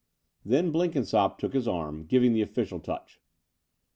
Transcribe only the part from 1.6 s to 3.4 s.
turn, giving the official touch.